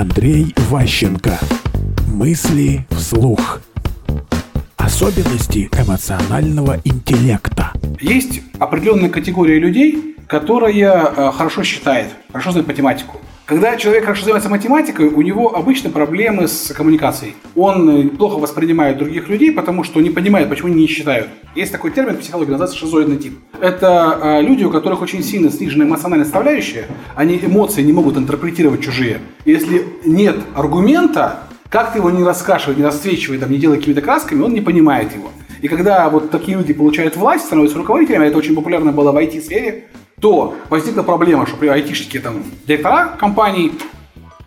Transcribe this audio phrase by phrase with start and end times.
[0.00, 1.40] Андрей Ващенко.
[2.06, 3.58] Мысли вслух.
[4.76, 7.67] Особенности эмоционального интеллекта.
[8.00, 10.72] Есть определенная категория людей, которая
[11.06, 13.18] э, хорошо считает, хорошо знает математику.
[13.46, 17.34] Когда человек хорошо занимается математикой, у него обычно проблемы с коммуникацией.
[17.56, 21.28] Он э, плохо воспринимает других людей, потому что не понимает, почему они не считают.
[21.54, 23.38] Есть такой термин в психологии, называется шизоидный тип.
[23.58, 26.86] Это э, люди, у которых очень сильно снижена эмоциональная составляющая,
[27.16, 29.20] они эмоции не могут интерпретировать чужие.
[29.46, 31.40] Если нет аргумента,
[31.70, 35.14] как ты его не раскашивай, не расцвечивай, там, не делай какими-то красками, он не понимает
[35.14, 35.30] его.
[35.60, 39.84] И когда вот такие люди получают власть, становятся руководителями, это очень популярно было в IT-сфере,
[40.20, 43.72] то возникла проблема, что при айтишники там директора компаний,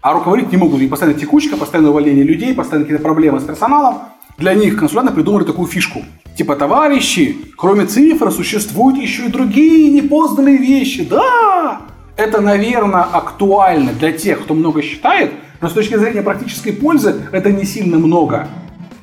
[0.01, 0.81] а руководить не могут.
[0.81, 3.99] И постоянно текучка, постоянное увольнение людей, постоянно какие-то проблемы с персоналом.
[4.37, 6.03] Для них консультанты придумали такую фишку.
[6.35, 11.05] Типа, товарищи, кроме цифр существуют еще и другие непознанные вещи.
[11.05, 11.81] Да!
[12.15, 17.51] Это, наверное, актуально для тех, кто много считает, но с точки зрения практической пользы это
[17.51, 18.47] не сильно много.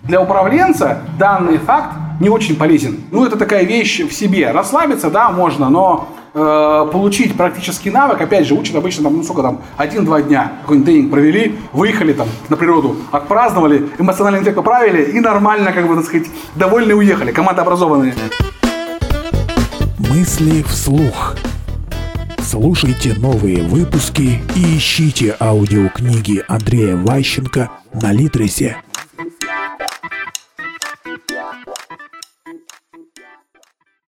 [0.03, 2.99] Для управленца данный факт не очень полезен.
[3.11, 4.51] Ну, это такая вещь в себе.
[4.51, 9.43] Расслабиться, да, можно, но э, получить практический навык, опять же, учат обычно там, ну сколько
[9.43, 10.53] там, один-два дня.
[10.63, 15.95] Какой-нибудь тренинг провели, выехали там на природу, отпраздновали, эмоциональный интеллект поправили и нормально, как бы,
[15.95, 17.33] так сказать, довольны уехали.
[17.33, 18.15] Команда образованные.
[19.99, 21.37] Мысли вслух.
[22.41, 28.79] Слушайте новые выпуски и ищите аудиокниги Андрея Ващенко на Литресе.